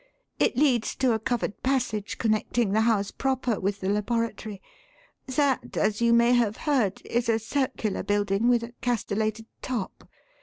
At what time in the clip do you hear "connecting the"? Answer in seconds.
2.17-2.81